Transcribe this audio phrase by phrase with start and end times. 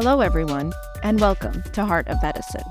[0.00, 0.72] Hello, everyone,
[1.02, 2.62] and welcome to Heart of Medicine.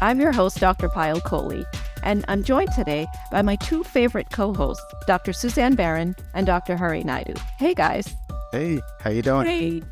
[0.00, 0.88] I'm your host, Dr.
[0.88, 1.64] Payal Kohli,
[2.04, 5.32] and I'm joined today by my two favorite co-hosts, Dr.
[5.32, 6.76] Suzanne Baron and Dr.
[6.76, 7.34] Hari Naidu.
[7.58, 8.14] Hey, guys.
[8.52, 9.46] Hey, how you doing?
[9.46, 9.82] Hey.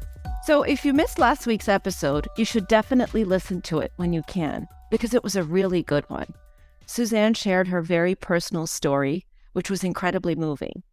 [0.44, 4.22] So, if you missed last week's episode, you should definitely listen to it when you
[4.28, 6.34] can, because it was a really good one.
[6.86, 10.84] Suzanne shared her very personal story, which was incredibly moving.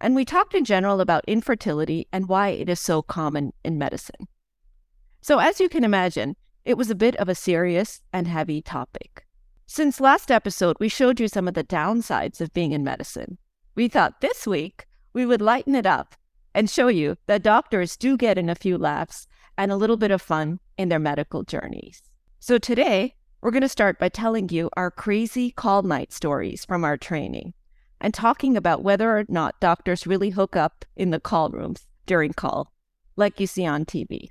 [0.00, 4.26] And we talked in general about infertility and why it is so common in medicine.
[5.24, 9.24] So, as you can imagine, it was a bit of a serious and heavy topic.
[9.64, 13.38] Since last episode, we showed you some of the downsides of being in medicine.
[13.74, 14.84] We thought this week
[15.14, 16.14] we would lighten it up
[16.54, 20.10] and show you that doctors do get in a few laughs and a little bit
[20.10, 22.02] of fun in their medical journeys.
[22.38, 26.84] So today, we're going to start by telling you our crazy call night stories from
[26.84, 27.54] our training
[27.98, 32.34] and talking about whether or not doctors really hook up in the call rooms during
[32.34, 32.70] call,
[33.16, 34.28] like you see on TV.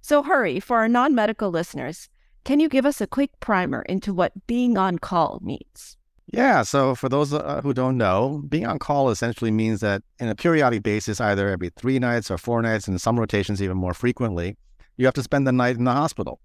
[0.00, 2.08] So, Hari, for our non medical listeners,
[2.44, 5.96] can you give us a quick primer into what being on call means?
[6.26, 6.62] Yeah.
[6.62, 10.34] So, for those uh, who don't know, being on call essentially means that in a
[10.34, 14.56] periodic basis, either every three nights or four nights, and some rotations even more frequently,
[14.96, 16.40] you have to spend the night in the hospital.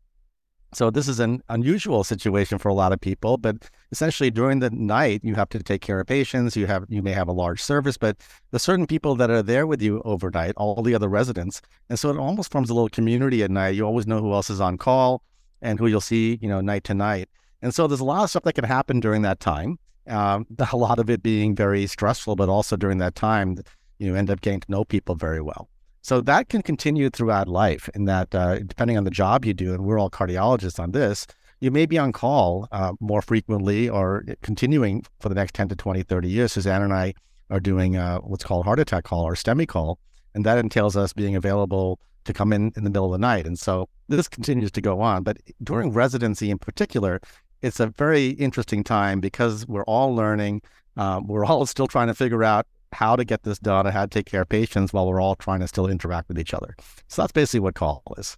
[0.73, 4.69] So this is an unusual situation for a lot of people, but essentially during the
[4.69, 6.55] night you have to take care of patients.
[6.55, 8.17] You have you may have a large service, but
[8.52, 12.09] there's certain people that are there with you overnight, all the other residents, and so
[12.09, 13.75] it almost forms a little community at night.
[13.75, 15.23] You always know who else is on call
[15.61, 17.29] and who you'll see, you know, night to night.
[17.61, 19.79] And so there's a lot of stuff that can happen during that time.
[20.07, 23.57] Um, a lot of it being very stressful, but also during that time,
[23.99, 25.69] you end up getting to know people very well.
[26.03, 29.73] So that can continue throughout life in that, uh, depending on the job you do,
[29.73, 31.25] and we're all cardiologists on this,
[31.61, 35.77] you may be on call uh, more frequently or continuing for the next 10 to
[35.77, 36.51] 20, 30 years.
[36.51, 37.13] Suzanne and I
[37.49, 39.97] are doing uh, what's called heart attack call or STEMI call,
[40.35, 43.47] and that entails us being available to come in in the middle of the night.
[43.47, 45.23] And so this continues to go on.
[45.23, 47.22] But during residency in particular,
[47.61, 50.63] it's a very interesting time because we're all learning.
[50.97, 54.03] Um, we're all still trying to figure out how to get this done and how
[54.03, 56.75] to take care of patients while we're all trying to still interact with each other.
[57.07, 58.37] So that's basically what call is.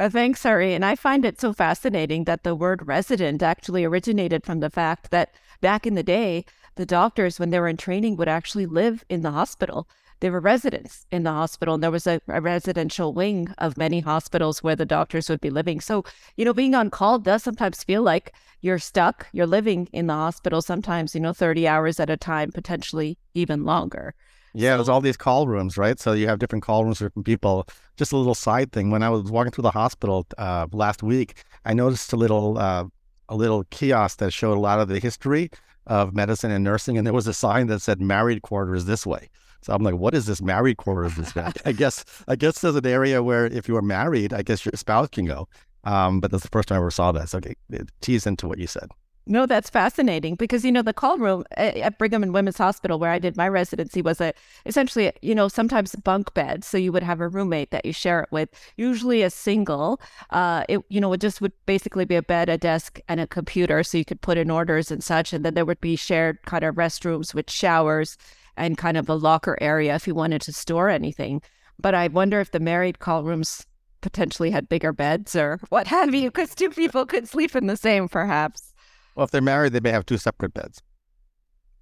[0.00, 0.74] Uh, thanks, Hari.
[0.74, 5.10] And I find it so fascinating that the word resident actually originated from the fact
[5.12, 6.44] that back in the day,
[6.74, 9.88] the doctors, when they were in training, would actually live in the hospital.
[10.24, 14.00] They were residents in the hospital, and there was a, a, residential wing of many
[14.00, 15.82] hospitals where the doctors would be living.
[15.82, 16.02] So,
[16.38, 19.26] you know, being on call does sometimes feel like you're stuck.
[19.32, 23.66] You're living in the hospital sometimes, you know, 30 hours at a time, potentially even
[23.66, 24.14] longer.
[24.54, 26.00] Yeah, so, there's all these call rooms, right?
[26.00, 27.66] So you have different call rooms for different people.
[27.98, 28.90] Just a little side thing.
[28.90, 31.34] When I was walking through the hospital uh, last week,
[31.66, 32.84] I noticed a little uh,
[33.28, 35.50] a little kiosk that showed a lot of the history
[35.86, 39.28] of medicine and nursing, and there was a sign that said "married quarters this way."
[39.64, 41.16] So I'm like, what is this married quarters?
[41.16, 44.66] This I guess I guess there's an area where if you are married, I guess
[44.66, 45.48] your spouse can go.
[45.84, 47.34] Um, but that's the first time I ever saw that.
[47.34, 48.90] Okay, it tease into what you said.
[49.26, 53.10] No, that's fascinating because you know the call room at Brigham and Women's Hospital where
[53.10, 54.34] I did my residency was a
[54.66, 58.20] essentially you know sometimes bunk bed, so you would have a roommate that you share
[58.20, 59.98] it with, usually a single.
[60.28, 63.26] Uh, it you know it just would basically be a bed, a desk, and a
[63.26, 66.42] computer, so you could put in orders and such, and then there would be shared
[66.42, 68.18] kind of restrooms with showers
[68.56, 71.42] and kind of a locker area if you wanted to store anything.
[71.78, 73.66] But I wonder if the married call rooms
[74.00, 77.76] potentially had bigger beds or what have you, because two people could sleep in the
[77.76, 78.72] same, perhaps.
[79.16, 80.82] Well, if they're married, they may have two separate beds.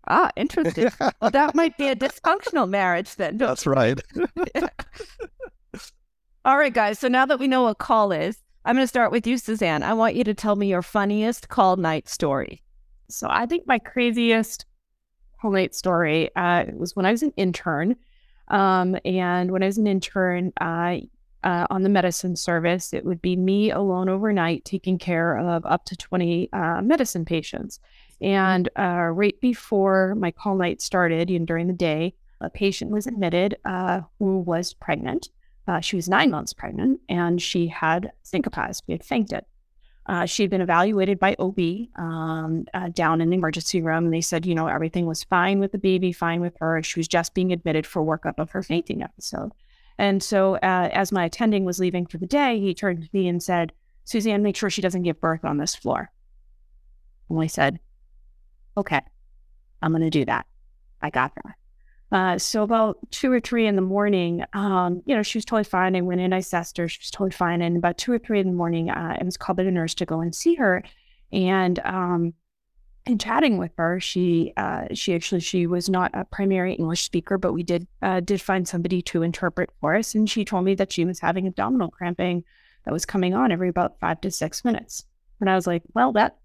[0.09, 0.91] Ah, interesting.
[1.21, 3.37] well, that might be a dysfunctional marriage then.
[3.37, 4.01] That's right.
[6.45, 6.99] All right, guys.
[6.99, 9.83] So now that we know what call is, I'm going to start with you, Suzanne.
[9.83, 12.63] I want you to tell me your funniest call night story.
[13.09, 14.67] So I think my craziest
[15.51, 17.97] night story uh, was when I was an intern.
[18.49, 20.53] Um, and when I was an intern,
[21.45, 25.85] uh, on the medicine service, it would be me alone overnight taking care of up
[25.87, 27.81] to 20 uh, medicine patients.
[28.21, 33.07] And uh, right before my call night started, and during the day, a patient was
[33.07, 35.29] admitted uh, who was pregnant.
[35.67, 38.75] Uh, she was nine months pregnant and she had syncope.
[38.85, 39.45] She had fainted.
[40.07, 41.59] Uh, she had been evaluated by OB
[41.97, 44.05] um, uh, down in the emergency room.
[44.05, 46.83] And they said, you know, everything was fine with the baby, fine with her.
[46.83, 49.53] She was just being admitted for workup of her fainting episode.
[49.99, 53.29] And so, uh, as my attending was leaving for the day, he turned to me
[53.29, 53.73] and said,
[54.05, 56.11] Suzanne, make sure she doesn't give birth on this floor.
[57.29, 57.79] And I said,
[58.77, 59.01] okay,
[59.81, 60.47] I'm going to do that.
[61.01, 61.55] I got that.
[62.13, 65.65] Uh, so about two or three in the morning, um, you know, she was totally
[65.65, 65.97] fine.
[65.97, 66.87] I went in, I assessed her.
[66.87, 67.63] She was totally fine.
[67.63, 69.95] And about two or three in the morning, uh, I was called by the nurse
[69.95, 70.85] to go and see her.
[71.33, 72.35] And um,
[73.07, 77.39] in chatting with her, she uh, she actually she was not a primary English speaker,
[77.39, 80.75] but we did uh, did find somebody to interpret for us, and she told me
[80.75, 82.45] that she was having abdominal cramping
[82.85, 85.05] that was coming on every about five to six minutes.
[85.41, 86.37] And I was like, well, that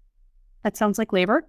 [0.64, 1.46] that sounds like labor.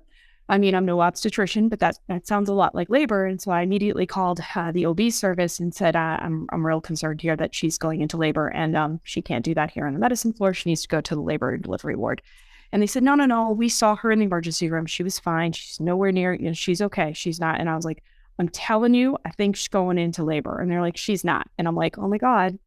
[0.50, 3.26] I mean, I'm no obstetrician, but that that sounds a lot like labor.
[3.26, 6.82] And so I immediately called uh, the OB service and said, uh, I'm I'm real
[6.82, 9.94] concerned here that she's going into labor, and um, she can't do that here on
[9.94, 10.54] the medicine floor.
[10.54, 12.22] She needs to go to the labor and delivery ward.
[12.72, 13.50] And they said, no, no, no.
[13.50, 14.86] We saw her in the emergency room.
[14.86, 15.54] She was fine.
[15.54, 16.34] She's nowhere near.
[16.34, 17.14] You know, she's okay.
[17.14, 17.60] She's not.
[17.60, 18.04] And I was like,
[18.38, 20.60] I'm telling you, I think she's going into labor.
[20.60, 21.48] And they're like, she's not.
[21.58, 22.60] And I'm like, oh my god,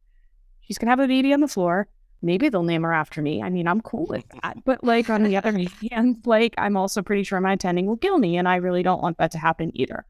[0.61, 1.87] she's gonna have a baby on the floor
[2.23, 3.41] maybe they'll name her after me.
[3.41, 4.63] I mean, I'm cool with that.
[4.65, 5.51] But like on the other
[5.91, 9.01] hand, like I'm also pretty sure my attending will kill me, and I really don't
[9.01, 10.05] want that to happen either.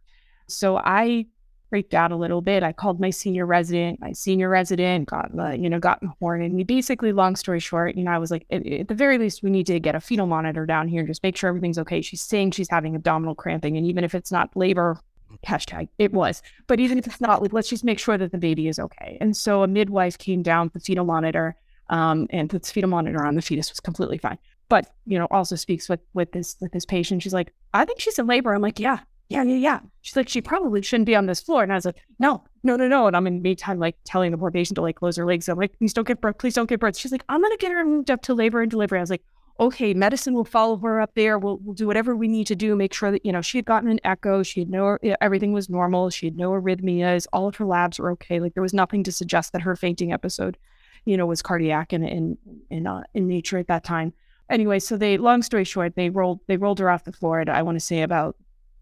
[0.47, 1.25] So I
[1.73, 2.61] freaked out a little bit.
[2.61, 3.99] I called my senior resident.
[3.99, 6.43] My senior resident got the, you know, got the horn.
[6.43, 9.17] And we basically, long story short, you know, I was like, at, at, the very
[9.17, 11.79] least, we need to get a fetal monitor down here and just make sure everything's
[11.79, 12.03] okay.
[12.03, 13.75] She's saying she's having abdominal cramping.
[13.75, 14.99] And even if it's not labor,
[15.31, 15.37] mm.
[15.47, 18.37] hashtag it was, but even if it's not, like, let's just make sure that the
[18.37, 19.17] baby is okay.
[19.19, 21.55] And so a midwife came down with the fetal monitor
[21.89, 24.37] um, and puts fetal monitor on the fetus was completely fine.
[24.69, 27.23] But you know, also speaks with with this with this patient.
[27.23, 28.53] She's like, I think she's in labor.
[28.53, 28.99] I'm like, yeah,
[29.29, 29.79] yeah, yeah, yeah.
[30.01, 31.63] She's like, she probably shouldn't be on this floor.
[31.63, 33.07] And I was like, no, no, no, no.
[33.07, 35.49] And I'm in the meantime like telling the poor patient to like close her legs.
[35.49, 36.97] I'm like, please don't get birth, please don't get birth.
[36.97, 38.99] She's like, I'm gonna get her moved up to labor and delivery.
[38.99, 39.23] I was like,
[39.59, 41.37] okay, medicine will follow her up there.
[41.37, 43.65] We'll, we'll do whatever we need to do, make sure that, you know, she had
[43.65, 44.43] gotten an echo.
[44.43, 46.09] She had no, everything was normal.
[46.09, 47.27] She had no arrhythmias.
[47.31, 48.39] All of her labs were okay.
[48.39, 50.57] Like there was nothing to suggest that her fainting episode
[51.05, 52.37] you know, was cardiac in in
[52.69, 54.13] in, uh, in nature at that time.
[54.49, 57.49] Anyway, so they, long story short, they rolled they rolled her off the floor at
[57.49, 58.35] I want to say about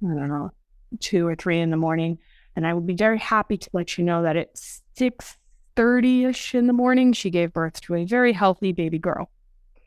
[0.03, 0.51] I don't know
[1.00, 2.18] two or three in the morning,
[2.56, 5.38] and I would be very happy to let you know that at six
[5.75, 9.29] thirty ish in the morning, she gave birth to a very healthy baby girl.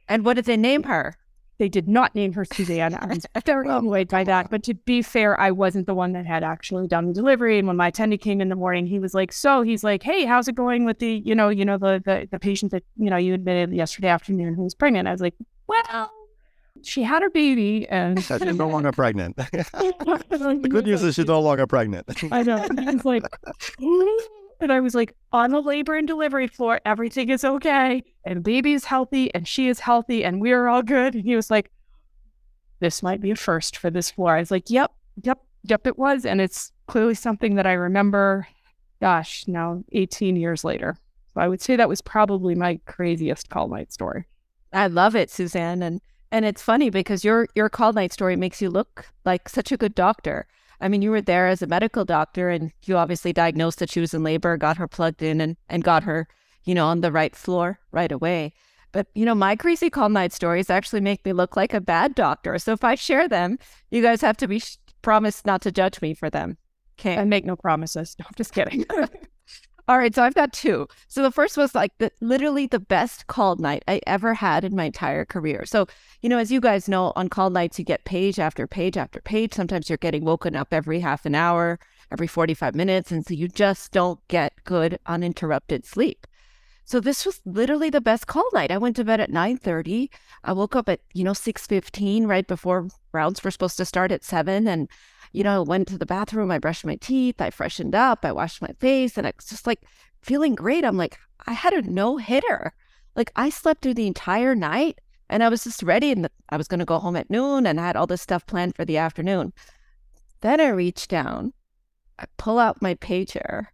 [0.08, 1.16] And what did they name her?
[1.58, 2.94] They did not name her Suzanne.
[2.94, 4.50] I was very annoyed by that.
[4.50, 7.58] But to be fair, I wasn't the one that had actually done the delivery.
[7.58, 10.24] And when my attendant came in the morning, he was like, "So he's like, hey,
[10.24, 13.10] how's it going with the, you know, you know, the the, the patient that you
[13.10, 15.34] know you admitted yesterday afternoon who was pregnant?" I was like,
[15.66, 16.12] "Well."
[16.82, 19.36] She had her baby, and she's no longer pregnant.
[19.36, 22.04] the good news is she's no longer pregnant.
[22.30, 22.66] I know.
[22.68, 23.22] It's like,
[24.60, 28.02] and I was like, on the labor and delivery floor, everything is okay.
[28.24, 31.14] And baby is healthy and she is healthy and we're all good.
[31.14, 31.70] And he was like,
[32.80, 34.36] this might be a first for this floor.
[34.36, 34.92] I was like, yep,
[35.22, 36.24] yep, yep, it was.
[36.24, 38.46] And it's clearly something that I remember,
[39.00, 40.96] gosh, now 18 years later.
[41.34, 44.26] So I would say that was probably my craziest call night story.
[44.72, 45.82] I love it, Suzanne.
[45.82, 49.70] And and it's funny because your your call night story makes you look like such
[49.70, 50.46] a good doctor.
[50.80, 54.00] I mean, you were there as a medical doctor and you obviously diagnosed that she
[54.00, 56.28] was in labor, got her plugged in and, and got her,
[56.64, 58.52] you know, on the right floor right away.
[58.92, 62.14] But, you know, my crazy call night stories actually make me look like a bad
[62.14, 62.58] doctor.
[62.58, 63.58] So if I share them,
[63.90, 66.58] you guys have to be sh- promised not to judge me for them.
[66.98, 67.16] Okay.
[67.18, 68.16] I make no promises.
[68.20, 68.84] No, I'm just kidding.
[69.86, 70.88] All right, so I've got two.
[71.08, 74.74] So the first was like the literally the best called night I ever had in
[74.74, 75.66] my entire career.
[75.66, 75.86] So,
[76.22, 79.20] you know, as you guys know, on call nights you get page after page after
[79.20, 79.52] page.
[79.52, 81.78] Sometimes you're getting woken up every half an hour,
[82.10, 86.26] every 45 minutes, and so you just don't get good uninterrupted sleep.
[86.86, 88.70] So this was literally the best call night.
[88.70, 90.08] I went to bed at 9:30.
[90.42, 94.24] I woke up at, you know, 6:15 right before rounds were supposed to start at
[94.24, 94.88] 7 and
[95.34, 98.62] you know, went to the bathroom, I brushed my teeth, I freshened up, I washed
[98.62, 99.80] my face, and I was just like
[100.22, 100.84] feeling great.
[100.84, 102.72] I'm like, I had a no hitter.
[103.16, 106.68] Like I slept through the entire night and I was just ready and I was
[106.68, 108.96] going to go home at noon and I had all this stuff planned for the
[108.96, 109.52] afternoon.
[110.40, 111.52] Then I reach down,
[112.18, 113.66] I pull out my pager,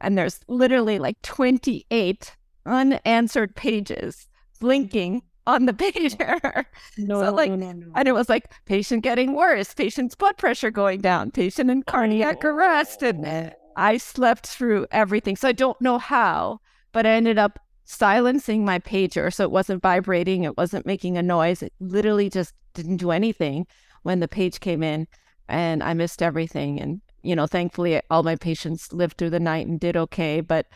[0.00, 4.28] and there's literally like 28 unanswered pages
[4.60, 6.64] blinking on the pager.
[6.98, 7.92] No, so like, no, no, no.
[7.94, 12.44] And it was like patient getting worse, patient's blood pressure going down, patient in cardiac
[12.44, 13.02] arrest.
[13.02, 15.36] And I slept through everything.
[15.36, 16.60] So I don't know how,
[16.92, 19.32] but I ended up silencing my pager.
[19.32, 21.62] So it wasn't vibrating, it wasn't making a noise.
[21.62, 23.66] It literally just didn't do anything
[24.02, 25.06] when the page came in
[25.48, 26.80] and I missed everything.
[26.80, 30.40] And, you know, thankfully all my patients lived through the night and did okay.
[30.40, 30.66] But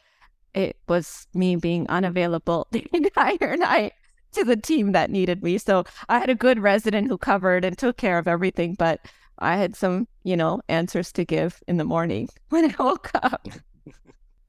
[0.54, 3.92] it was me being unavailable the entire night
[4.34, 5.58] to the team that needed me.
[5.58, 9.00] So I had a good resident who covered and took care of everything, but
[9.38, 13.46] I had some, you know, answers to give in the morning when I woke up.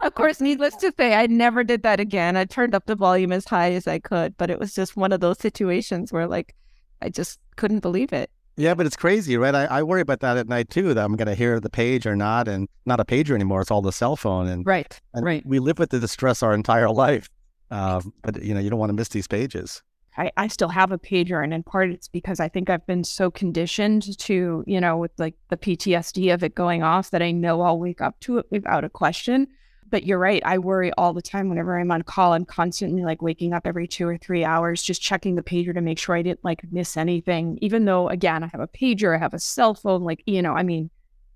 [0.02, 2.38] of course, needless to say, I never did that again.
[2.38, 5.12] I turned up the volume as high as I could, but it was just one
[5.12, 6.56] of those situations where like
[7.02, 8.30] I just couldn't believe it.
[8.58, 9.54] Yeah, but it's crazy, right?
[9.54, 12.08] I, I worry about that at night too, that I'm going to hear the page
[12.08, 13.62] or not, and not a pager anymore.
[13.62, 14.48] It's all the cell phone.
[14.48, 15.46] And, right, and right.
[15.46, 17.30] We live with the distress our entire life.
[17.72, 19.82] Um, but you know, you don't want to miss these pages.
[20.18, 23.04] I, I still have a pager, and in part it's because I think I've been
[23.04, 27.32] so conditioned to, you know, with like the PTSD of it going off that I
[27.32, 29.48] know I'll wake up to it without a question.
[29.88, 30.42] But you're right.
[30.44, 32.34] I worry all the time whenever I'm on call.
[32.34, 35.82] I'm constantly like waking up every two or three hours, just checking the pager to
[35.82, 37.60] make sure I didn't like miss anything.
[37.62, 40.54] Even though, again, I have a pager, I have a cell phone, like, you know,
[40.54, 40.90] I mean,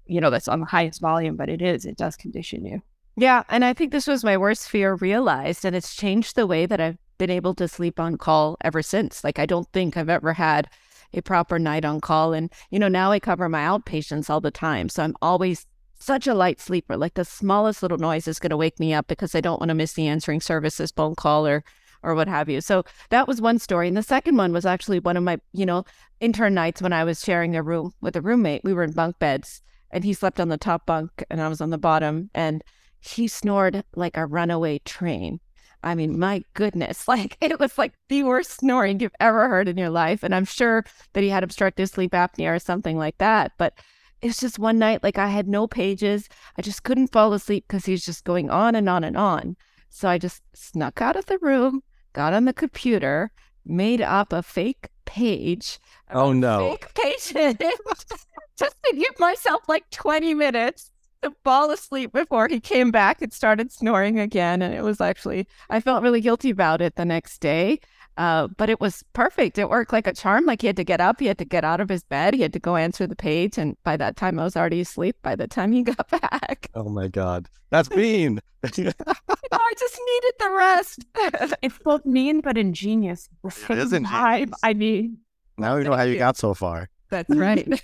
[0.08, 2.82] you know, that's on the highest volume, but it is, it does condition you.
[3.20, 3.44] Yeah.
[3.50, 6.80] And I think this was my worst fear realized, and it's changed the way that
[6.80, 9.26] I've been able to sleep on call ever since.
[9.26, 10.70] Like, I don't think I've ever had
[11.14, 12.32] a proper night on call.
[12.32, 14.88] And, you know, now I cover my outpatients all the time.
[14.88, 15.66] So I'm always
[16.00, 16.96] such a light sleeper.
[16.96, 19.68] Like the smallest little noise is going to wake me up because I don't want
[19.68, 21.64] to miss the answering services phone call or
[22.02, 22.62] or what have you.
[22.62, 23.90] So that was one story.
[23.90, 25.84] And the second one was actually one of my, you know,
[26.22, 28.64] intern nights when I was sharing a room with a roommate.
[28.64, 29.62] We were in bunk beds
[29.92, 32.64] and he slept on the top bunk and I was on the bottom and
[33.00, 35.40] he snored like a runaway train.
[35.84, 39.78] I mean, my goodness, like it was like the worst snoring you've ever heard in
[39.78, 40.24] your life.
[40.24, 43.54] And I'm sure that he had obstructive sleep apnea or something like that.
[43.58, 43.74] But
[44.22, 46.28] it's just one night, like I had no pages.
[46.58, 49.56] I just couldn't fall asleep because he was just going on and on and on.
[49.90, 51.82] So I just snuck out of the room,
[52.14, 53.32] got on the computer,
[53.66, 55.80] made up a fake page.
[56.12, 56.72] Oh no.
[56.72, 57.62] Fake patient.
[58.58, 60.92] just to give myself like 20 minutes
[61.44, 64.62] fall asleep before he came back and started snoring again.
[64.62, 67.80] And it was actually, I felt really guilty about it the next day.
[68.18, 69.58] Uh, but it was perfect.
[69.58, 70.46] It worked like a charm.
[70.46, 72.42] Like he had to get up, he had to get out of his bed, he
[72.42, 73.58] had to go answer the page.
[73.58, 76.70] And by that time, I was already asleep by the time he got back.
[76.76, 77.48] Oh my God.
[77.70, 78.40] That's mean.
[78.64, 81.06] I just needed the rest.
[81.62, 83.30] it's both mean but ingenious.
[83.46, 84.52] It is ingenious.
[84.64, 85.20] I mean,
[85.58, 86.90] now we know how you got so far.
[87.10, 87.82] That's right.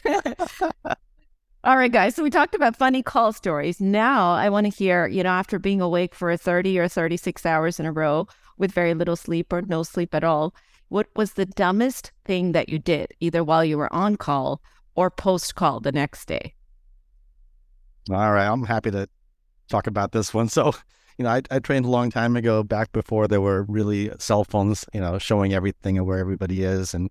[1.66, 2.16] All right, guys.
[2.16, 3.82] So we talked about funny call stories.
[3.82, 7.80] Now I want to hear, you know, after being awake for 30 or 36 hours
[7.80, 10.54] in a row, with very little sleep or no sleep at all.
[10.90, 14.62] What was the dumbest thing that you did, either while you were on call
[14.96, 16.54] or post call the next day?
[18.10, 18.48] All right.
[18.48, 19.10] I'm happy to
[19.68, 20.48] talk about this one.
[20.48, 20.74] So,
[21.18, 24.44] you know, I, I trained a long time ago, back before there were really cell
[24.44, 26.94] phones, you know, showing everything and where everybody is.
[26.94, 27.10] And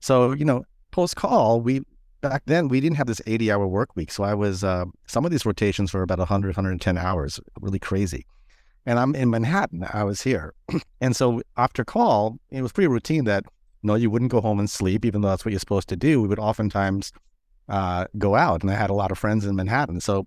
[0.00, 1.82] so, you know, post call, we
[2.20, 4.10] back then we didn't have this 80 hour work week.
[4.12, 8.26] So I was, uh, some of these rotations were about 100, 110 hours, really crazy
[8.86, 9.86] and I'm in Manhattan.
[9.92, 10.54] I was here.
[11.00, 13.44] and so after call, it was pretty routine that,
[13.82, 15.96] you know, you wouldn't go home and sleep, even though that's what you're supposed to
[15.96, 16.22] do.
[16.22, 17.12] We would oftentimes
[17.68, 18.62] uh, go out.
[18.62, 20.00] And I had a lot of friends in Manhattan.
[20.00, 20.26] So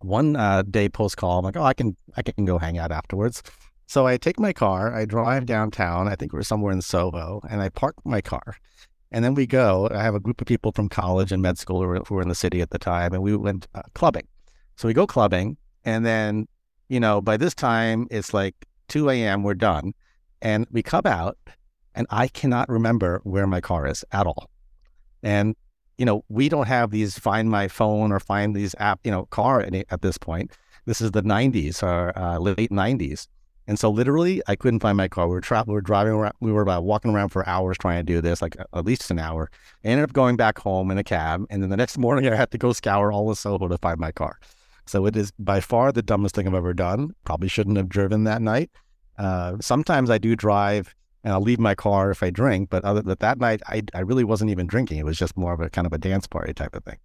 [0.00, 2.92] one uh, day post call, I'm like, oh, I can, I can go hang out
[2.92, 3.42] afterwards.
[3.86, 6.08] So I take my car, I drive downtown.
[6.08, 8.56] I think we're somewhere in Soho, and I park my car.
[9.12, 9.88] And then we go.
[9.92, 12.34] I have a group of people from college and med school who were, in the
[12.34, 14.26] city at the time, and we went uh, clubbing.
[14.76, 16.48] So we go clubbing, and then
[16.92, 18.54] you know, by this time it's like
[18.88, 19.94] 2 a.m., we're done.
[20.42, 21.38] And we come out
[21.94, 24.50] and I cannot remember where my car is at all.
[25.22, 25.56] And,
[25.96, 29.24] you know, we don't have these find my phone or find these app, you know,
[29.26, 30.52] car at this point.
[30.84, 33.26] This is the 90s or uh, late 90s.
[33.66, 35.28] And so literally I couldn't find my car.
[35.28, 37.98] We were, tra- we were driving around, we were about walking around for hours trying
[37.98, 39.50] to do this, like at least an hour.
[39.84, 41.46] I ended up going back home in a cab.
[41.50, 43.98] And then the next morning I had to go scour all of Soho to find
[43.98, 44.38] my car.
[44.86, 47.14] So it is by far the dumbest thing I've ever done.
[47.24, 48.70] Probably shouldn't have driven that night.
[49.16, 53.00] Uh, sometimes I do drive and I'll leave my car if I drink, but other
[53.00, 54.98] than that night, I, I really wasn't even drinking.
[54.98, 56.98] It was just more of a kind of a dance party type of thing.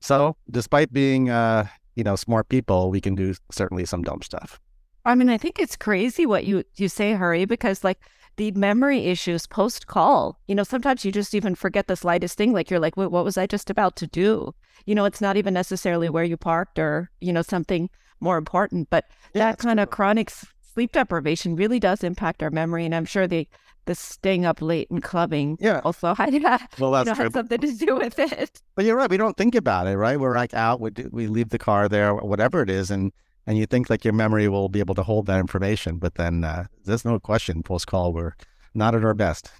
[0.00, 4.60] So despite being, uh, you know, smart people, we can do certainly some dumb stuff.
[5.04, 8.00] I mean, I think it's crazy what you you say, Hari, because like
[8.36, 10.40] the memory issues post call.
[10.48, 12.52] You know, sometimes you just even forget the slightest thing.
[12.52, 14.54] Like you're like, what was I just about to do?
[14.86, 18.90] You know, it's not even necessarily where you parked or, you know, something more important.
[18.90, 20.30] But yeah, that kind of chronic
[20.74, 22.84] sleep deprivation really does impact our memory.
[22.84, 23.46] And I'm sure the,
[23.86, 25.80] the staying up late and clubbing yeah.
[25.84, 28.60] also had, uh, well, that's you know, had something to do with it.
[28.74, 29.10] But you're right.
[29.10, 30.18] We don't think about it, right?
[30.18, 32.90] We're like out, we, we leave the car there, whatever it is.
[32.90, 33.12] And
[33.46, 36.44] and you think like your memory will be able to hold that information, but then
[36.44, 38.34] uh, there's no question post call we're
[38.74, 39.50] not at our best.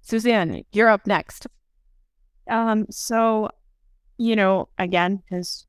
[0.00, 1.46] Suzanne, you're up next.
[2.48, 3.50] Um, so,
[4.16, 5.66] you know, again, because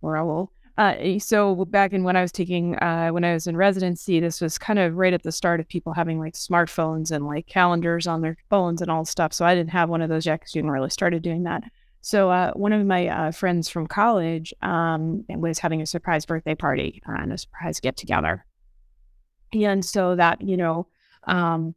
[0.00, 3.56] we're all uh, so back in when I was taking uh, when I was in
[3.56, 7.26] residency, this was kind of right at the start of people having like smartphones and
[7.26, 9.32] like calendars on their phones and all stuff.
[9.32, 11.64] So I didn't have one of those yet because you didn't really started doing that.
[12.00, 16.54] So uh, one of my uh, friends from college um, was having a surprise birthday
[16.54, 18.44] party and a surprise get together,
[19.52, 20.86] and so that you know,
[21.24, 21.74] um,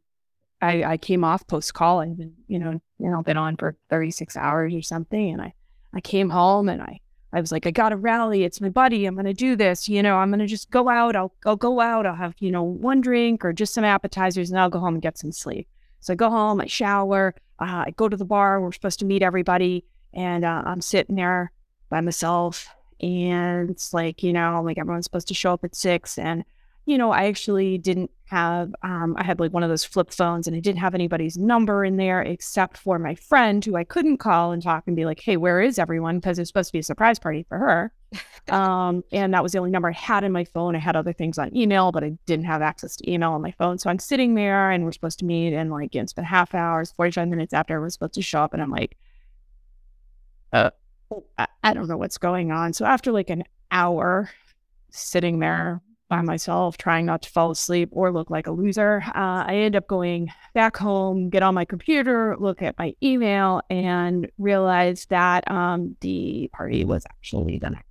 [0.60, 2.00] I, I, came off post call.
[2.00, 5.54] I've you know you know been on for thirty six hours or something, and I
[5.92, 7.00] I came home and I
[7.32, 8.44] I was like I got to rally.
[8.44, 9.06] It's my buddy.
[9.06, 9.88] I'm gonna do this.
[9.88, 11.16] You know I'm gonna just go out.
[11.16, 12.06] I'll I'll go out.
[12.06, 15.02] I'll have you know one drink or just some appetizers, and I'll go home and
[15.02, 15.66] get some sleep.
[16.00, 16.60] So I go home.
[16.60, 17.34] I shower.
[17.58, 18.60] Uh, I go to the bar.
[18.60, 21.52] We're supposed to meet everybody and uh, I'm sitting there
[21.88, 22.68] by myself
[23.02, 26.18] and it's like, you know, like everyone's supposed to show up at six.
[26.18, 26.44] And,
[26.86, 30.46] you know, I actually didn't have, um, I had like one of those flip phones
[30.46, 34.18] and I didn't have anybody's number in there except for my friend who I couldn't
[34.18, 36.18] call and talk and be like, hey, where is everyone?
[36.18, 37.92] Because it's supposed to be a surprise party for her.
[38.54, 40.76] um, and that was the only number I had in my phone.
[40.76, 43.52] I had other things on email, but I didn't have access to email on my
[43.52, 43.78] phone.
[43.78, 46.92] So I'm sitting there and we're supposed to meet and like, it's been half hours,
[46.92, 48.52] 45 minutes after we're supposed to show up.
[48.54, 48.96] And I'm like,
[50.52, 50.70] uh,
[51.38, 52.72] I, I don't know what's going on.
[52.72, 54.30] So after like an hour
[54.90, 59.44] sitting there by myself, trying not to fall asleep or look like a loser, uh,
[59.46, 64.30] I end up going back home, get on my computer, look at my email, and
[64.38, 67.86] realize that um, the party was actually the next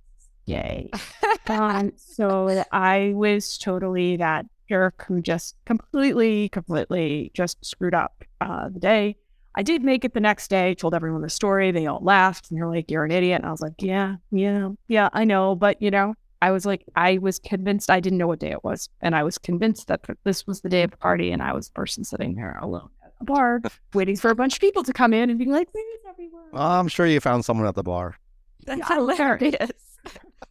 [0.46, 0.90] day.
[1.48, 8.68] um, so I was totally that jerk who just completely, completely just screwed up uh,
[8.68, 9.16] the day.
[9.54, 11.70] I did make it the next day, told everyone the story.
[11.70, 13.40] They all laughed and they're like, You're an idiot.
[13.40, 15.54] And I was like, Yeah, yeah, yeah, I know.
[15.54, 18.64] But, you know, I was like, I was convinced I didn't know what day it
[18.64, 18.88] was.
[19.00, 21.30] And I was convinced that this was the day of the party.
[21.32, 23.60] And I was the person sitting there alone at a bar,
[23.94, 26.44] waiting for a bunch of people to come in and be like, Where's everyone?
[26.54, 28.16] I'm sure you found someone at the bar.
[28.64, 29.70] That's hilarious.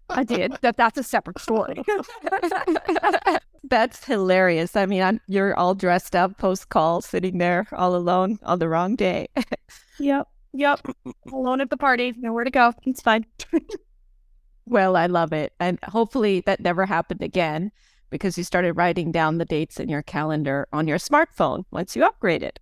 [0.10, 0.58] I did.
[0.62, 1.84] That that's a separate story.
[3.64, 4.76] That's hilarious.
[4.76, 8.68] I mean, I'm, you're all dressed up post call, sitting there all alone on the
[8.68, 9.30] wrong day.
[10.00, 10.28] yep.
[10.54, 10.88] Yep.
[11.32, 12.14] Alone at the party.
[12.18, 12.74] Nowhere to go.
[12.84, 13.26] It's fine.
[14.66, 15.54] well, I love it.
[15.60, 17.72] And hopefully that never happened again
[18.10, 22.02] because you started writing down the dates in your calendar on your smartphone once you
[22.02, 22.58] upgraded.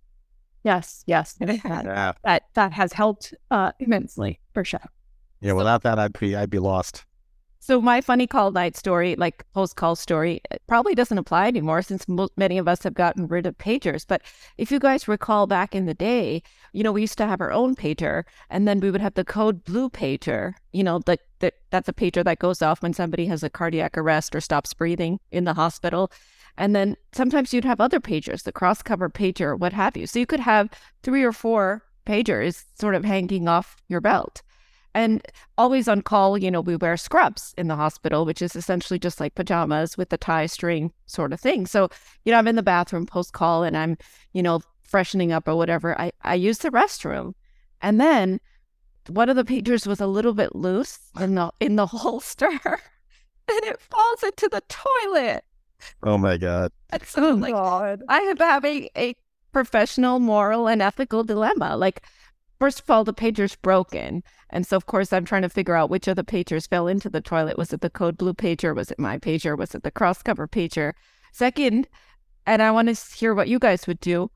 [0.62, 1.02] Yes.
[1.06, 1.36] Yes.
[1.40, 2.12] Yeah.
[2.22, 4.78] That, that has helped uh, immensely for sure.
[5.40, 5.54] Yeah.
[5.54, 7.04] Without that, I'd be, I'd be lost.
[7.62, 12.08] So my funny call night story, like post call story, probably doesn't apply anymore since
[12.08, 14.06] mo- many of us have gotten rid of pagers.
[14.08, 14.22] But
[14.56, 17.52] if you guys recall back in the day, you know, we used to have our
[17.52, 20.54] own pager, and then we would have the code blue pager.
[20.72, 23.96] You know, like that that's a pager that goes off when somebody has a cardiac
[23.98, 26.10] arrest or stops breathing in the hospital.
[26.56, 30.06] And then sometimes you'd have other pagers, the cross cover pager, what have you.
[30.06, 30.70] So you could have
[31.02, 34.40] three or four pagers sort of hanging off your belt.
[34.94, 35.22] And
[35.56, 39.20] always on call, you know, we wear scrubs in the hospital, which is essentially just
[39.20, 41.66] like pajamas with the tie string sort of thing.
[41.66, 41.88] So,
[42.24, 43.96] you know, I'm in the bathroom post call and I'm,
[44.32, 45.98] you know, freshening up or whatever.
[46.00, 47.34] I, I use the restroom.
[47.80, 48.40] And then
[49.06, 52.48] one of the pagers was a little bit loose in the in the holster
[53.50, 55.44] and it falls into the toilet.
[56.02, 56.72] Oh my God.
[56.90, 58.02] And so like God.
[58.08, 59.14] I am having a
[59.52, 61.76] professional, moral, and ethical dilemma.
[61.76, 62.02] Like
[62.60, 64.22] first of all, the pager's broken.
[64.50, 67.08] And so, of course, I'm trying to figure out which of the pagers fell into
[67.08, 67.58] the toilet.
[67.58, 68.76] Was it the code blue pager?
[68.76, 69.58] Was it my pager?
[69.58, 70.92] Was it the cross cover pager?
[71.32, 71.88] Second,
[72.46, 74.30] and I want to hear what you guys would do.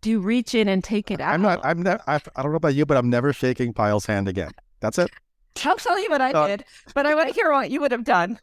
[0.00, 1.32] Do you reach in and take it out?
[1.32, 4.04] I'm not, I'm not, I, I don't know about you, but I'm never shaking Payal's
[4.04, 4.50] hand again.
[4.80, 5.10] That's it.
[5.64, 6.64] I'll tell you what I uh, did,
[6.94, 8.38] but I want to hear what you would have done.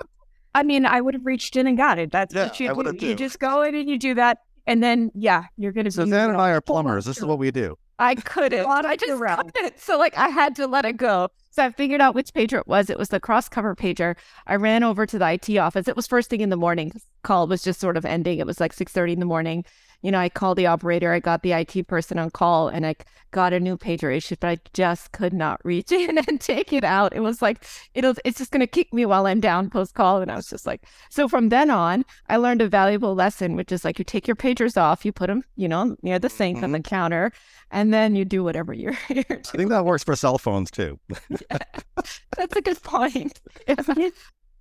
[0.56, 2.12] I mean, I would have reached in and got it.
[2.12, 3.06] That's yeah, what you do.
[3.06, 4.40] You just go in and you do that.
[4.68, 7.06] And then, yeah, you're going to So Suzanne and I are plumbers.
[7.06, 7.78] This is what we do.
[8.02, 8.66] I couldn't.
[8.66, 9.80] I just couldn't.
[9.80, 11.30] So like I had to let it go.
[11.52, 12.90] So I figured out which pager it was.
[12.90, 14.16] It was the cross cover pager.
[14.48, 15.88] I ran over to the IT office.
[15.88, 16.92] It was first thing in the morning.
[17.24, 18.40] Call was just sort of ending.
[18.40, 19.66] It was like six thirty in the morning
[20.02, 22.96] you know, I called the operator, I got the IT person on call, and I
[23.32, 26.84] got a new pager issued, but I just could not reach in and take it
[26.84, 27.16] out.
[27.16, 30.22] It was like, it'll, it's just going to kick me while I'm down post call.
[30.22, 33.72] And I was just like, so from then on, I learned a valuable lesson, which
[33.72, 36.58] is like you take your pagers off, you put them, you know, near the sink
[36.58, 36.66] mm-hmm.
[36.66, 36.90] on the mm-hmm.
[36.90, 37.32] counter,
[37.70, 39.52] and then you do whatever you're here to.
[39.54, 41.00] I think that works for cell phones too.
[41.30, 41.58] yeah,
[42.38, 43.40] that's a good point.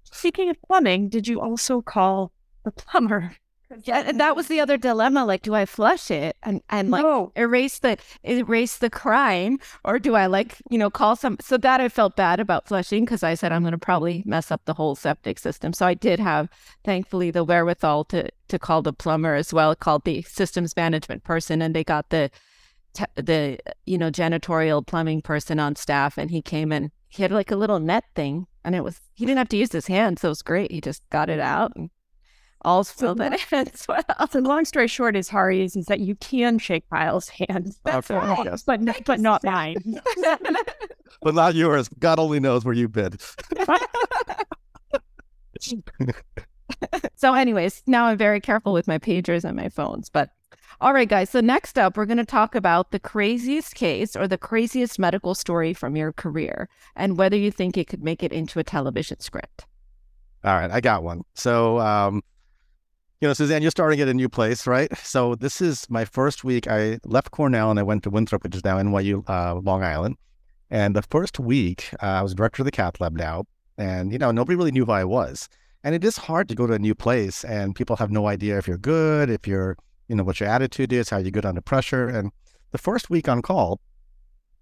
[0.05, 2.33] Speaking of plumbing, did you also call
[2.65, 3.33] the plumber
[3.85, 5.25] yeah, and that was the other dilemma.
[5.25, 7.33] Like, do I flush it and, and like no.
[7.37, 11.37] erase the erase the crime, or do I like you know call some?
[11.41, 14.51] So that I felt bad about flushing because I said I'm going to probably mess
[14.51, 15.73] up the whole septic system.
[15.73, 16.49] So I did have,
[16.85, 21.63] thankfully, the wherewithal to to call the plumber as well, called the systems management person,
[21.63, 22.31] and they got the
[23.15, 27.51] the you know janitorial plumbing person on staff, and he came and he had like
[27.51, 30.29] a little net thing, and it was he didn't have to use his hand, so
[30.29, 30.73] it was great.
[30.73, 31.91] He just got it out and
[32.63, 34.03] all's filled so, in as well.
[34.31, 37.75] So long story short is Hari is, is that you can shake Payal's hand.
[37.85, 38.45] That's okay, right.
[38.45, 38.63] Yes.
[38.63, 40.01] But, but not mine.
[41.23, 41.89] but not yours.
[41.99, 43.17] God only knows where you've been.
[47.17, 50.09] so anyways, now I'm very careful with my pagers and my phones.
[50.09, 50.31] But
[50.81, 51.29] all right, guys.
[51.31, 55.35] So next up, we're going to talk about the craziest case or the craziest medical
[55.35, 59.21] story from your career and whether you think it could make it into a television
[59.21, 59.67] script.
[60.43, 61.23] All right, I got one.
[61.35, 62.23] So um,
[63.21, 64.91] you know, Suzanne, you're starting at a new place, right?
[64.99, 66.67] So this is my first week.
[66.67, 70.17] I left Cornell and I went to Winthrop, which is now NYU, uh, Long Island.
[70.71, 73.45] And the first week, uh, I was director of the cath lab now.
[73.77, 75.49] And, you know, nobody really knew who I was.
[75.85, 78.57] And it is hard to go to a new place and people have no idea
[78.57, 79.77] if you're good, if you're,
[80.09, 82.09] you know, what your attitude is, how you good under pressure.
[82.09, 82.31] And
[82.71, 83.81] the first week on call,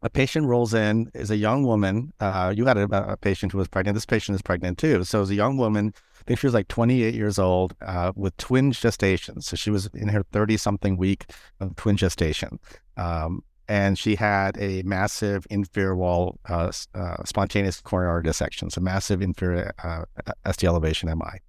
[0.03, 2.13] a patient rolls in, is a young woman.
[2.21, 3.95] Uh, you had a, a, patient who was pregnant.
[3.95, 5.03] This patient is pregnant too.
[5.05, 5.93] So it's a young woman.
[6.21, 9.41] I think she was like 28 years old uh, with twin gestation.
[9.41, 11.27] So she was in her 30 something week
[11.61, 12.61] of twin gestation.
[12.97, 19.21] Um, and she had a massive inferior wall uh, uh, spontaneous coronary dissection, so massive
[19.21, 20.05] inferior uh,
[20.51, 21.41] ST elevation MI.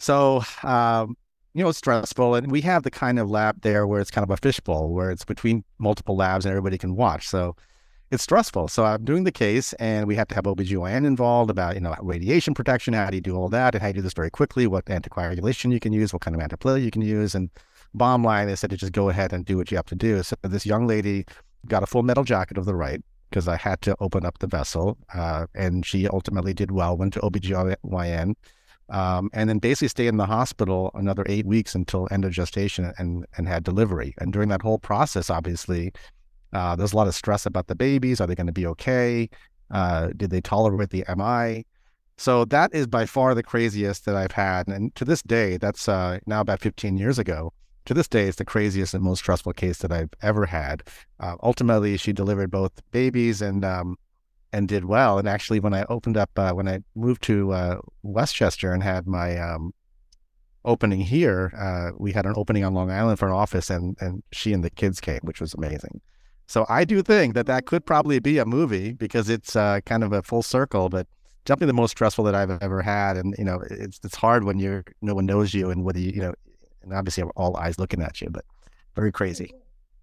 [0.00, 1.16] So, um,
[1.54, 2.34] you know, it's stressful.
[2.34, 5.10] And we have the kind of lab there where it's kind of a fishbowl, where
[5.10, 7.28] it's between multiple labs and everybody can watch.
[7.28, 7.56] So
[8.10, 8.68] it's stressful.
[8.68, 11.94] So I'm doing the case and we have to have OBGYN involved about, you know,
[12.00, 12.94] radiation protection.
[12.94, 13.74] How do you do all that?
[13.74, 14.66] And how do you do this very quickly?
[14.66, 16.12] What anticoagulation you can use?
[16.12, 17.34] What kind of antiplatelet you can use?
[17.34, 17.50] And
[17.94, 20.22] bottom line, they said to just go ahead and do what you have to do.
[20.22, 21.26] So this young lady
[21.66, 24.46] got a full metal jacket of the right because I had to open up the
[24.46, 24.96] vessel.
[25.12, 28.34] Uh, and she ultimately did well, went to OBGYN,
[28.90, 32.92] um, and then basically stayed in the hospital another eight weeks until end of gestation
[32.98, 34.14] and, and had delivery.
[34.18, 35.92] And during that whole process, obviously,
[36.52, 38.20] uh, there's a lot of stress about the babies.
[38.20, 39.28] Are they going to be okay?
[39.70, 41.66] Uh, did they tolerate the MI?
[42.16, 44.66] So that is by far the craziest that I've had.
[44.66, 47.52] And to this day, that's uh, now about 15 years ago.
[47.84, 50.82] To this day, it's the craziest and most stressful case that I've ever had.
[51.20, 53.96] Uh, ultimately, she delivered both babies and um,
[54.52, 55.18] and did well.
[55.18, 59.06] And actually, when I opened up, uh, when I moved to uh, Westchester and had
[59.06, 59.72] my um,
[60.64, 64.22] opening here, uh, we had an opening on Long Island for an office, and and
[64.32, 66.00] she and the kids came, which was amazing.
[66.46, 70.02] So I do think that that could probably be a movie because it's uh, kind
[70.02, 71.06] of a full circle, but
[71.44, 73.18] definitely the most stressful that I've ever had.
[73.18, 76.12] And you know, it's it's hard when you're no one knows you and whether you
[76.12, 76.34] you know,
[76.82, 78.44] and obviously all eyes looking at you, but
[78.94, 79.52] very crazy.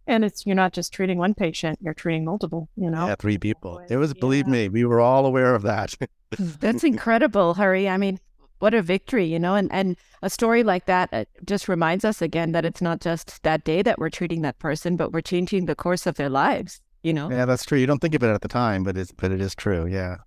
[0.07, 3.07] And it's you're not just treating one patient, you're treating multiple, you know?
[3.07, 3.81] Yeah, three people.
[3.89, 4.19] It was, yeah.
[4.19, 5.95] believe me, we were all aware of that.
[6.37, 7.89] That's incredible, Hari.
[7.89, 8.19] I mean,
[8.59, 9.55] what a victory, you know?
[9.55, 13.41] And and a story like that uh, just reminds us again that it's not just
[13.43, 16.81] that day that we're treating that person, but we're changing the course of their lives,
[17.03, 17.29] you know?
[17.29, 17.77] Yeah, that's true.
[17.77, 19.87] You don't think of it at the time, but it's but it is true.
[19.87, 20.17] Yeah.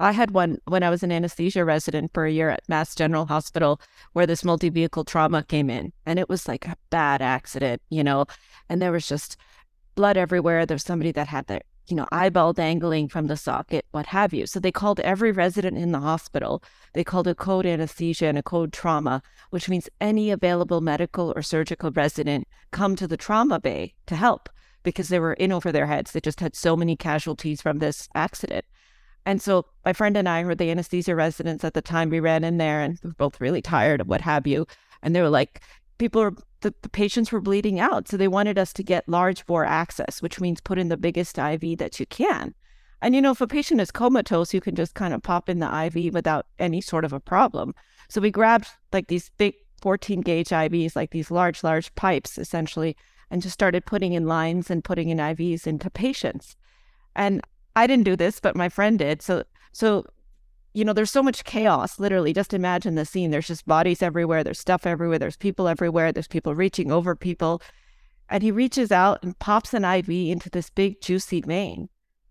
[0.00, 3.26] I had one when I was an anesthesia resident for a year at Mass General
[3.26, 3.80] Hospital
[4.12, 5.92] where this multi vehicle trauma came in.
[6.06, 8.26] And it was like a bad accident, you know,
[8.68, 9.36] and there was just
[9.96, 10.64] blood everywhere.
[10.64, 14.46] There's somebody that had their, you know, eyeball dangling from the socket, what have you.
[14.46, 16.62] So they called every resident in the hospital.
[16.92, 21.42] They called a code anesthesia and a code trauma, which means any available medical or
[21.42, 24.48] surgical resident come to the trauma bay to help
[24.84, 26.12] because they were in over their heads.
[26.12, 28.64] They just had so many casualties from this accident.
[29.26, 32.08] And so my friend and I were the anesthesia residents at the time.
[32.08, 34.66] We ran in there and we were both really tired of what have you.
[35.02, 35.60] And they were like,
[35.98, 38.08] people are, the, the patients were bleeding out.
[38.08, 41.38] So they wanted us to get large bore access, which means put in the biggest
[41.38, 42.54] IV that you can.
[43.00, 45.60] And, you know, if a patient is comatose, you can just kind of pop in
[45.60, 47.74] the IV without any sort of a problem.
[48.08, 52.96] So we grabbed like these big 14 gauge IVs, like these large, large pipes essentially,
[53.30, 56.56] and just started putting in lines and putting in IVs into patients.
[57.14, 57.42] And
[57.78, 59.22] I didn't do this, but my friend did.
[59.22, 60.04] So, so,
[60.74, 62.00] you know, there's so much chaos.
[62.00, 63.30] Literally, just imagine the scene.
[63.30, 64.42] There's just bodies everywhere.
[64.42, 65.20] There's stuff everywhere.
[65.20, 66.10] There's people everywhere.
[66.10, 67.62] There's people reaching over people.
[68.28, 71.88] And he reaches out and pops an IV into this big, juicy vein.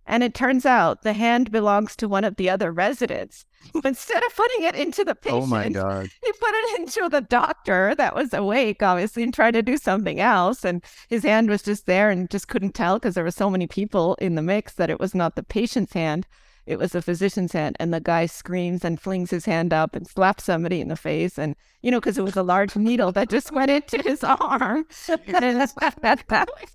[0.08, 3.46] And it turns out the hand belongs to one of the other residents.
[3.84, 6.10] Instead of putting it into the patient, oh my God.
[6.24, 10.22] he put it into the doctor that was awake, obviously, and tried to do something
[10.22, 10.64] else.
[10.64, 13.68] And his hand was just there and just couldn't tell because there were so many
[13.68, 16.26] people in the mix that it was not the patient's hand.
[16.66, 17.76] It was the physician's hand.
[17.80, 21.38] And the guy screams and flings his hand up and slaps somebody in the face.
[21.38, 24.86] And, you know, because it was a large needle that just went into his arm.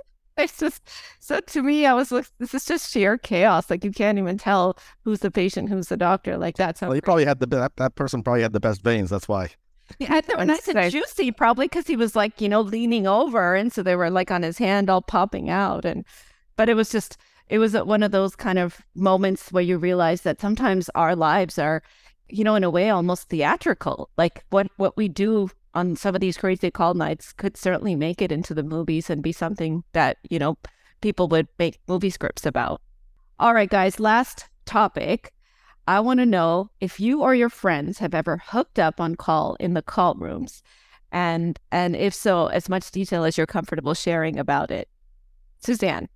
[0.38, 0.82] it's just
[1.18, 4.38] so to me i was like this is just sheer chaos like you can't even
[4.38, 7.76] tell who's the patient who's the doctor like that's well he probably had the that,
[7.76, 9.48] that person probably had the best veins that's why
[9.98, 13.54] yeah, they were nice and juicy, probably because he was like, you know, leaning over,
[13.54, 15.84] and so they were like on his hand, all popping out.
[15.84, 16.04] And
[16.56, 17.18] but it was just,
[17.48, 21.58] it was one of those kind of moments where you realize that sometimes our lives
[21.58, 21.82] are,
[22.28, 24.08] you know, in a way, almost theatrical.
[24.16, 28.20] Like what what we do on some of these crazy call nights could certainly make
[28.20, 30.58] it into the movies and be something that, you know,
[31.00, 32.80] people would make movie scripts about.
[33.38, 35.32] All right, guys, last topic.
[35.88, 39.56] I want to know if you or your friends have ever hooked up on call
[39.58, 40.62] in the call rooms.
[41.10, 44.88] And and if so, as much detail as you're comfortable sharing about it.
[45.58, 46.08] Suzanne.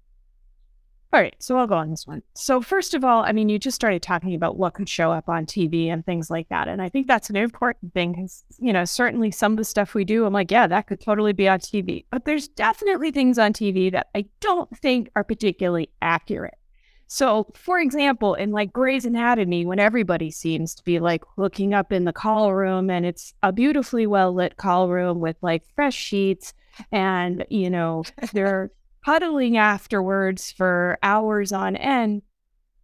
[1.12, 2.22] All right, so I'll go on this one.
[2.34, 5.28] So, first of all, I mean, you just started talking about what could show up
[5.28, 6.66] on TV and things like that.
[6.66, 9.94] And I think that's an important thing because, you know, certainly some of the stuff
[9.94, 12.04] we do, I'm like, yeah, that could totally be on TV.
[12.10, 16.58] But there's definitely things on TV that I don't think are particularly accurate.
[17.06, 21.92] So, for example, in like Grey's Anatomy, when everybody seems to be like looking up
[21.92, 25.94] in the call room and it's a beautifully well lit call room with like fresh
[25.94, 26.52] sheets
[26.90, 28.72] and, you know, they're
[29.06, 32.22] huddling afterwards for hours on end.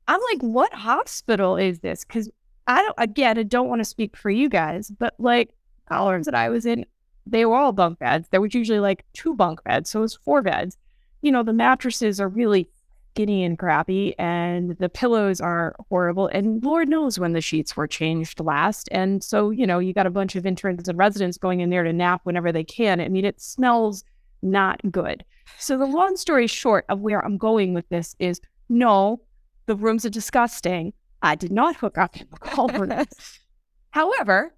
[0.07, 2.05] I'm like, what hospital is this?
[2.05, 2.31] Because
[2.69, 5.53] I don't, again, I don't want to speak for you guys, but like
[5.91, 6.87] rooms that I was in,
[7.27, 8.29] they were all bunk beds.
[8.31, 9.91] There was usually like two bunk beds.
[9.91, 10.79] So it was four beds.
[11.23, 12.71] You know, the mattresses are really
[13.11, 16.29] skinny and crappy, and the pillows are horrible.
[16.29, 18.89] And Lord knows when the sheets were changed last.
[18.93, 21.83] And so, you know, you got a bunch of interns and residents going in there
[21.83, 23.01] to nap whenever they can.
[23.01, 24.05] I mean, it smells
[24.43, 25.25] not good.
[25.59, 29.21] So, the long story short of where I'm going with this is no,
[29.67, 30.93] the rooms are disgusting.
[31.23, 33.07] I did not hook up in the.
[33.91, 34.55] However,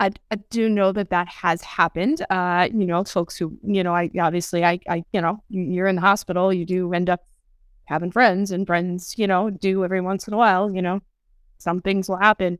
[0.00, 2.24] I, I, do know that that has happened.
[2.30, 5.96] Uh, you know, folks who, you know, I obviously, I, I, you know, you're in
[5.96, 7.20] the hospital, you do end up
[7.84, 11.00] having friends, and friends, you know, do every once in a while, you know,
[11.58, 12.58] some things will happen.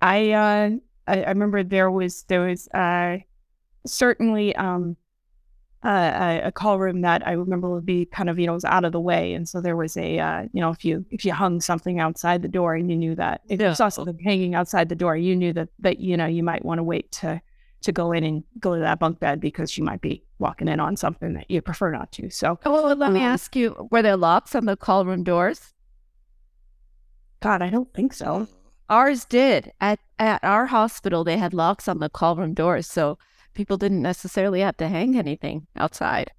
[0.00, 0.70] I, uh,
[1.08, 3.18] I, I remember there was, there was, uh,
[3.86, 4.96] certainly, um,
[5.86, 8.84] uh, a, call room that I remember would be kind of you know was out
[8.84, 11.32] of the way, and so there was a uh, you know if you if you
[11.32, 13.68] hung something outside the door and you knew that if yeah.
[13.68, 16.64] you saw something hanging outside the door, you knew that that you know you might
[16.64, 17.40] want to wait to
[17.82, 20.80] to go in and go to that bunk bed because you might be walking in
[20.80, 22.30] on something that you prefer not to.
[22.30, 25.22] So, oh, well, let um, me ask you: Were there locks on the call room
[25.22, 25.72] doors?
[27.40, 28.48] God, I don't think so.
[28.90, 31.22] Ours did at at our hospital.
[31.22, 33.18] They had locks on the call room doors, so
[33.56, 36.30] people didn't necessarily have to hang anything outside.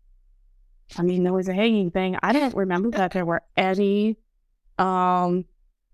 [0.98, 2.18] I mean, there was a hanging thing.
[2.24, 4.16] I don't remember that there were any.
[4.78, 5.44] Um,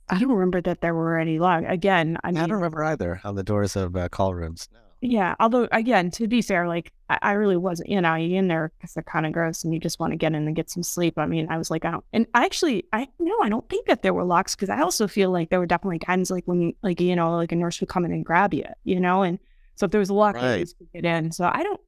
[0.10, 1.64] I don't remember that there were any log.
[1.64, 4.68] Again, I, mean, I don't remember either on the doors of uh, call rooms.
[4.72, 4.80] No.
[5.06, 8.48] Yeah, although again, to be fair, like I, I really wasn't, you know, you in
[8.48, 10.70] there because they're kind of gross and you just want to get in and get
[10.70, 11.18] some sleep.
[11.18, 13.88] I mean, I was like, I don't, and I actually, I no, I don't think
[13.88, 16.62] that there were locks because I also feel like there were definitely times like when,
[16.62, 19.24] you, like you know, like a nurse would come in and grab you, you know,
[19.24, 19.40] and
[19.76, 20.60] so if there was a lock, right.
[20.60, 21.32] you could get in.
[21.32, 21.82] So I don't.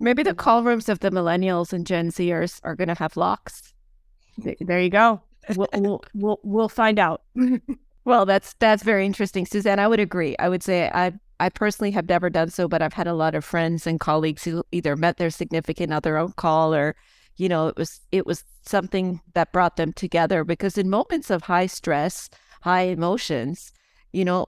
[0.00, 3.72] Maybe the call rooms of the millennials and Gen Zers are going to have locks.
[4.60, 5.22] There you go.
[5.56, 7.22] We'll we'll we'll, we'll find out.
[8.04, 9.78] well, that's that's very interesting, Suzanne.
[9.78, 10.34] I would agree.
[10.38, 13.34] I would say I I personally have never done so, but I've had a lot
[13.34, 16.94] of friends and colleagues who either met their significant other on call or,
[17.36, 21.42] you know, it was it was something that brought them together because in moments of
[21.42, 22.30] high stress,
[22.62, 23.72] high emotions,
[24.12, 24.46] you know,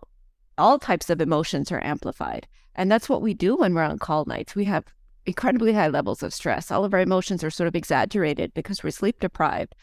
[0.59, 2.47] all types of emotions are amplified.
[2.75, 4.55] And that's what we do when we're on call nights.
[4.55, 4.85] We have
[5.25, 6.71] incredibly high levels of stress.
[6.71, 9.75] All of our emotions are sort of exaggerated because we're sleep deprived.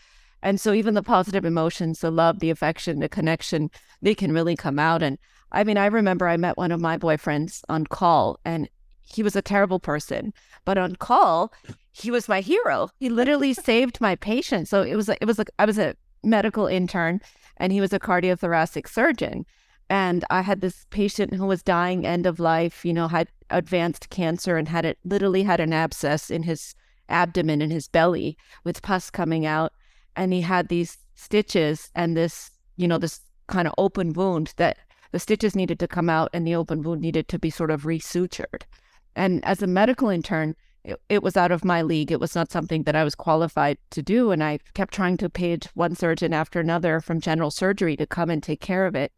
[0.42, 4.56] And so even the positive emotions, the love, the affection, the connection, they can really
[4.56, 5.02] come out.
[5.02, 5.18] And
[5.52, 8.70] I mean, I remember I met one of my boyfriends on call and
[9.02, 10.34] he was a terrible person,
[10.66, 11.54] but on call,
[11.92, 12.90] he was my hero.
[13.00, 14.68] He literally saved my patient.
[14.68, 17.22] So it was, it was, a, I was a medical intern
[17.58, 19.46] and he was a cardiothoracic surgeon.
[19.94, 24.10] And I had this patient who was dying end of life, you know, had advanced
[24.10, 26.74] cancer and had it literally had an abscess in his
[27.10, 29.72] abdomen in his belly with pus coming out.
[30.16, 34.80] And he had these stitches and this, you know, this kind of open wound that
[35.12, 37.86] the stitches needed to come out and the open wound needed to be sort of
[37.86, 38.66] resutured.
[39.16, 42.12] And as a medical intern, it, it, was out of my league.
[42.12, 44.32] It was not something that I was qualified to do.
[44.32, 48.32] And I kept trying to page one surgeon after another from general surgery to come
[48.32, 49.12] and take care of it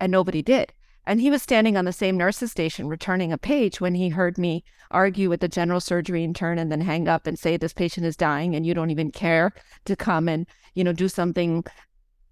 [0.00, 0.72] and nobody did.
[1.06, 4.36] And he was standing on the same nurse's station returning a page when he heard
[4.38, 8.06] me argue with the general surgery intern and then hang up and say, This patient
[8.06, 9.52] is dying and you don't even care
[9.84, 11.64] to come and, you know, do something,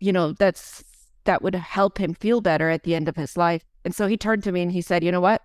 [0.01, 0.83] you know, that's
[1.23, 3.65] that would help him feel better at the end of his life.
[3.85, 5.43] And so he turned to me and he said, You know what?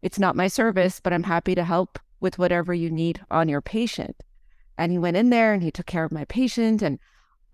[0.00, 3.60] It's not my service, but I'm happy to help with whatever you need on your
[3.60, 4.16] patient.
[4.78, 6.80] And he went in there and he took care of my patient.
[6.80, 6.98] And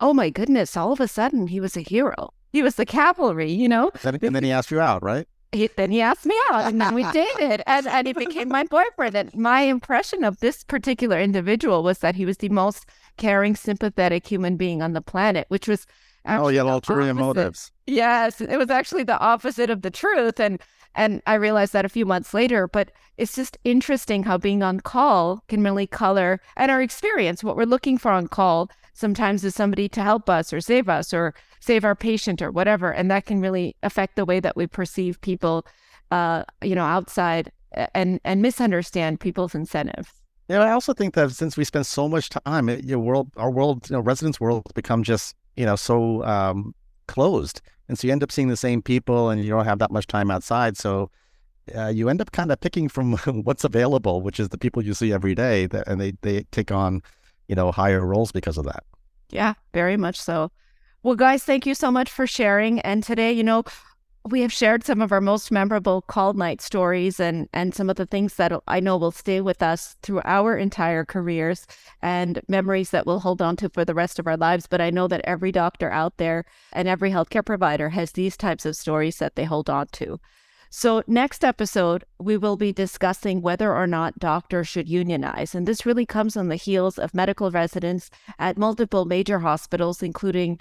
[0.00, 3.50] oh my goodness, all of a sudden he was a hero he was the cavalry,
[3.50, 3.90] you know.
[4.02, 5.26] Then, and then he asked you out, right?
[5.52, 8.64] He, then he asked me out, and then we dated, and and he became my
[8.64, 9.14] boyfriend.
[9.14, 14.26] And my impression of this particular individual was that he was the most caring, sympathetic
[14.26, 15.86] human being on the planet, which was
[16.26, 17.72] oh yeah, ulterior motives.
[17.86, 20.60] Yes, it was actually the opposite of the truth, and
[20.94, 22.66] and I realized that a few months later.
[22.66, 27.44] But it's just interesting how being on call can really color and our experience.
[27.44, 31.12] What we're looking for on call sometimes is somebody to help us or save us
[31.12, 32.90] or save our patient or whatever.
[32.90, 35.66] And that can really affect the way that we perceive people,
[36.10, 37.52] uh, you know, outside
[37.94, 40.08] and, and misunderstand people's incentives.
[40.48, 43.90] Yeah, I also think that since we spend so much time, your world, our world,
[43.90, 46.74] you know, residents' world become just, you know, so um,
[47.06, 47.60] closed.
[47.88, 50.06] And so you end up seeing the same people and you don't have that much
[50.06, 50.78] time outside.
[50.78, 51.10] So
[51.74, 54.94] uh, you end up kind of picking from what's available, which is the people you
[54.94, 57.02] see every day, that, and they, they take on,
[57.48, 58.84] you know, higher roles because of that.
[59.30, 60.50] Yeah, very much so.
[61.02, 62.80] Well, guys, thank you so much for sharing.
[62.80, 63.64] And today, you know,
[64.28, 67.96] we have shared some of our most memorable call night stories and and some of
[67.96, 71.66] the things that I know will stay with us through our entire careers
[72.02, 74.66] and memories that we'll hold on to for the rest of our lives.
[74.66, 78.66] But I know that every doctor out there and every healthcare provider has these types
[78.66, 80.18] of stories that they hold on to.
[80.70, 85.54] So, next episode, we will be discussing whether or not doctors should unionize.
[85.54, 90.58] And this really comes on the heels of medical residents at multiple major hospitals, including